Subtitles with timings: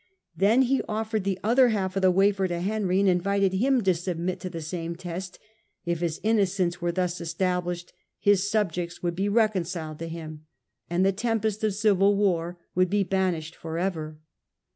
[0.35, 3.93] Then he offered the other half of the wafer to Henry, and invited him to
[3.93, 5.37] submit to the same test;
[5.85, 10.47] if his innocence were thus established his subjects would be reconciled to him,
[10.89, 14.17] and the tempest of civil war would be hushed for ever.